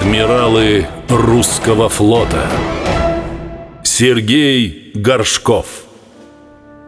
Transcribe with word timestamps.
Адмиралы 0.00 0.86
русского 1.08 1.88
флота 1.88 2.48
Сергей 3.82 4.92
Горшков 4.94 5.66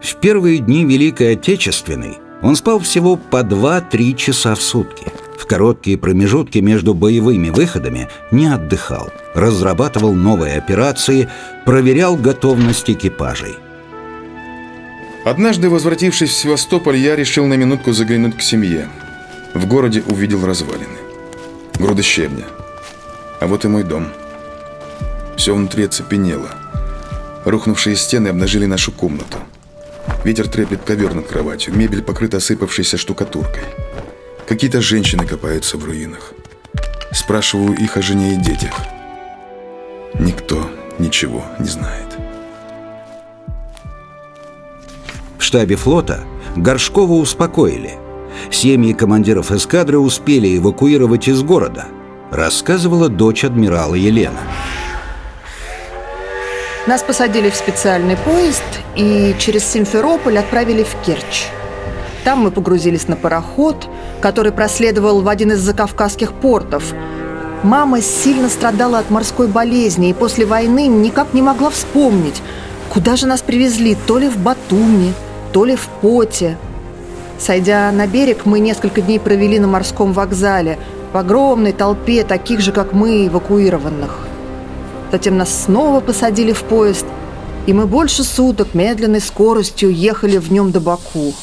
В 0.01 0.15
первые 0.15 0.59
дни 0.59 0.85
Великой 0.85 1.33
Отечественной 1.33 2.19
он 2.41 2.55
спал 2.55 2.79
всего 2.79 3.17
по 3.17 3.41
2-3 3.41 4.15
часа 4.15 4.55
в 4.55 4.61
сутки. 4.61 5.07
В 5.37 5.45
короткие 5.45 5.97
промежутки 5.97 6.59
между 6.59 6.93
боевыми 6.93 7.49
выходами 7.49 8.07
не 8.31 8.47
отдыхал, 8.47 9.09
разрабатывал 9.35 10.13
новые 10.13 10.57
операции, 10.57 11.27
проверял 11.65 12.15
готовность 12.15 12.89
экипажей. 12.89 13.55
Однажды, 15.25 15.69
возвратившись 15.69 16.29
в 16.29 16.37
Севастополь, 16.37 16.95
я 16.95 17.17
решил 17.17 17.45
на 17.45 17.55
минутку 17.55 17.91
заглянуть 17.91 18.37
к 18.37 18.41
семье. 18.41 18.87
В 19.53 19.67
городе 19.67 20.01
увидел 20.07 20.45
развалины. 20.45 20.97
Груды 21.77 22.03
щебня. 22.03 22.45
А 23.41 23.47
вот 23.47 23.65
и 23.65 23.67
мой 23.67 23.83
дом. 23.83 24.07
Все 25.35 25.55
внутри 25.55 25.85
оцепенело. 25.85 26.49
Рухнувшие 27.43 27.95
стены 27.95 28.27
обнажили 28.27 28.67
нашу 28.67 28.91
комнату. 28.91 29.39
Ветер 30.23 30.47
треплет 30.47 30.83
ковер 30.83 31.15
над 31.15 31.25
кроватью. 31.27 31.75
Мебель 31.75 32.03
покрыта 32.03 32.37
осыпавшейся 32.37 32.97
штукатуркой. 32.97 33.63
Какие-то 34.47 34.79
женщины 34.79 35.25
копаются 35.25 35.77
в 35.77 35.83
руинах. 35.83 36.33
Спрашиваю 37.11 37.75
их 37.75 37.97
о 37.97 38.03
жене 38.03 38.35
и 38.35 38.37
детях. 38.37 38.73
Никто 40.19 40.69
ничего 40.99 41.43
не 41.57 41.67
знает. 41.67 42.15
В 45.39 45.43
штабе 45.43 45.77
флота 45.77 46.25
Горшкова 46.55 47.13
успокоили. 47.13 47.93
Семьи 48.51 48.93
командиров 48.93 49.51
эскадры 49.51 49.97
успели 49.97 50.57
эвакуировать 50.57 51.27
из 51.27 51.41
города, 51.41 51.87
рассказывала 52.31 53.09
дочь 53.09 53.43
адмирала 53.43 53.95
Елена. 53.95 54.39
Нас 56.87 57.03
посадили 57.03 57.49
в 57.49 57.55
специальный 57.55 58.17
поезд 58.17 58.63
и 58.95 59.35
через 59.37 59.65
Симферополь 59.65 60.39
отправили 60.39 60.83
в 60.83 60.95
Керчь. 61.05 61.47
Там 62.23 62.39
мы 62.39 62.51
погрузились 62.51 63.07
на 63.07 63.15
пароход, 63.15 63.87
который 64.21 64.51
проследовал 64.51 65.21
в 65.21 65.27
один 65.27 65.51
из 65.51 65.59
закавказских 65.59 66.33
портов. 66.33 66.93
Мама 67.63 68.01
сильно 68.01 68.49
страдала 68.49 68.99
от 68.99 69.11
морской 69.11 69.47
болезни 69.47 70.09
и 70.09 70.13
после 70.13 70.45
войны 70.45 70.87
никак 70.87 71.33
не 71.33 71.41
могла 71.41 71.69
вспомнить, 71.69 72.41
куда 72.89 73.15
же 73.15 73.27
нас 73.27 73.41
привезли, 73.41 73.95
то 74.07 74.17
ли 74.17 74.27
в 74.27 74.37
Батуми, 74.37 75.13
то 75.53 75.65
ли 75.65 75.75
в 75.75 75.87
Поте. 76.01 76.57
Сойдя 77.37 77.91
на 77.91 78.07
берег, 78.07 78.45
мы 78.45 78.59
несколько 78.59 79.01
дней 79.01 79.19
провели 79.19 79.59
на 79.59 79.67
морском 79.67 80.13
вокзале 80.13 80.79
в 81.13 81.17
огромной 81.17 81.73
толпе 81.73 82.23
таких 82.23 82.61
же, 82.61 82.71
как 82.71 82.93
мы, 82.93 83.27
эвакуированных. 83.27 84.27
Затем 85.11 85.37
нас 85.37 85.63
снова 85.63 85.99
посадили 85.99 86.53
в 86.53 86.63
поезд, 86.63 87.05
и 87.65 87.73
мы 87.73 87.85
больше 87.85 88.23
суток 88.23 88.73
медленной 88.73 89.21
скоростью 89.21 89.93
ехали 89.93 90.37
в 90.37 90.51
нем 90.51 90.71
до 90.71 90.79
Баку. 90.79 91.33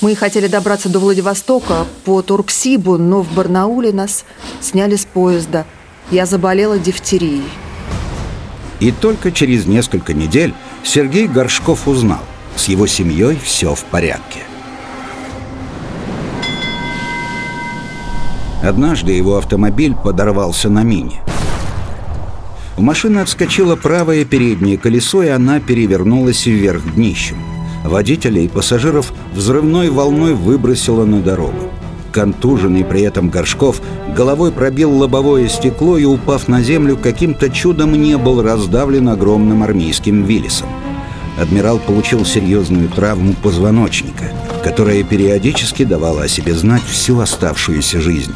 Мы 0.00 0.14
хотели 0.14 0.46
добраться 0.46 0.88
до 0.88 0.98
Владивостока 0.98 1.86
по 2.04 2.22
Турксибу, 2.22 2.96
но 2.96 3.22
в 3.22 3.32
Барнауле 3.32 3.92
нас 3.92 4.24
сняли 4.60 4.96
с 4.96 5.04
поезда. 5.04 5.66
Я 6.10 6.26
заболела 6.26 6.78
дифтерией. 6.78 7.44
И 8.78 8.92
только 8.92 9.30
через 9.30 9.66
несколько 9.66 10.14
недель 10.14 10.54
Сергей 10.82 11.28
Горшков 11.28 11.86
узнал, 11.86 12.20
с 12.56 12.64
его 12.64 12.86
семьей 12.86 13.38
все 13.42 13.74
в 13.74 13.84
порядке. 13.84 14.40
Однажды 18.62 19.12
его 19.12 19.36
автомобиль 19.38 19.94
подорвался 19.94 20.68
на 20.68 20.82
мине. 20.82 21.20
У 22.76 22.82
машины 22.82 23.18
отскочило 23.18 23.76
правое 23.76 24.24
переднее 24.24 24.78
колесо, 24.78 25.22
и 25.22 25.28
она 25.28 25.60
перевернулась 25.60 26.46
вверх 26.46 26.94
днищем. 26.94 27.36
Водителя 27.84 28.42
и 28.42 28.48
пассажиров 28.48 29.12
взрывной 29.32 29.90
волной 29.90 30.34
выбросило 30.34 31.04
на 31.04 31.20
дорогу. 31.20 31.70
Контуженный 32.12 32.84
при 32.84 33.02
этом 33.02 33.30
Горшков 33.30 33.80
головой 34.14 34.50
пробил 34.52 34.92
лобовое 34.96 35.48
стекло 35.48 35.96
и, 35.96 36.04
упав 36.04 36.48
на 36.48 36.62
землю, 36.62 36.96
каким-то 36.96 37.48
чудом 37.50 37.92
не 37.92 38.18
был 38.18 38.42
раздавлен 38.42 39.08
огромным 39.08 39.62
армейским 39.62 40.24
виллисом. 40.24 40.68
Адмирал 41.40 41.78
получил 41.78 42.24
серьезную 42.24 42.88
травму 42.88 43.34
позвоночника, 43.34 44.32
которая 44.62 45.02
периодически 45.02 45.84
давала 45.84 46.24
о 46.24 46.28
себе 46.28 46.54
знать 46.54 46.82
всю 46.82 47.20
оставшуюся 47.20 48.00
жизнь. 48.00 48.34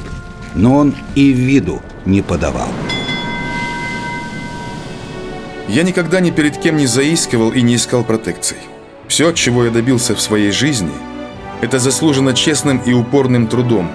Но 0.55 0.77
он 0.77 0.95
и 1.15 1.33
виду 1.33 1.83
не 2.05 2.23
подавал. 2.23 2.69
Я 5.69 5.83
никогда 5.83 6.21
ни 6.21 6.31
перед 6.31 6.59
кем 6.59 6.77
не 6.77 6.87
заискивал 6.87 7.51
и 7.51 7.63
не 7.63 7.77
искал 7.77 8.05
протекций. 8.05 8.59
Все, 9.09 9.33
чего 9.33 9.65
я 9.65 9.71
добился 9.71 10.15
в 10.15 10.21
своей 10.21 10.51
жизни, 10.51 10.93
это 11.61 11.79
заслужено 11.79 12.33
честным 12.33 12.79
и 12.79 12.93
упорным 12.93 13.47
трудом 13.47 13.91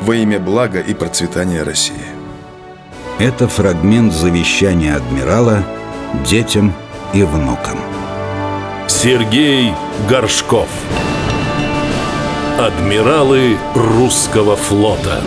во 0.00 0.16
имя 0.16 0.38
блага 0.38 0.80
и 0.80 0.94
процветания 0.94 1.62
России. 1.62 1.94
Это 3.18 3.48
фрагмент 3.48 4.14
завещания 4.14 4.96
адмирала 4.96 5.64
детям 6.24 6.72
и 7.12 7.22
внукам. 7.22 7.78
Сергей 8.88 9.72
Горшков 10.08 10.68
Адмиралы 12.60 13.56
русского 13.74 14.54
флота 14.54 15.22